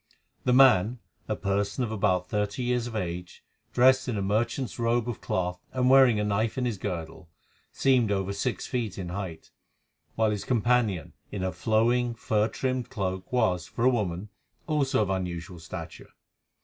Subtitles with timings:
[0.45, 0.97] The man,
[1.27, 5.59] a person of about thirty years of age, dressed in a merchant's robe of cloth,
[5.73, 7.29] and wearing a knife in his girdle,
[7.71, 9.51] seemed over six feet in height,
[10.15, 14.29] while his companion, in her flowing, fur trimmed cloak, was, for a woman,
[14.65, 16.09] also of unusual stature.